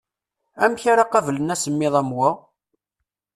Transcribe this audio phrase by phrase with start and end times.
[0.63, 2.29] Amek ara qablen asemmiḍ am wa?